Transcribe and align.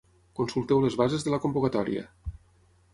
Consulteu 0.39 0.81
les 0.87 0.97
bases 1.03 1.27
de 1.27 1.35
la 1.37 1.41
convocatòria. 1.47 2.11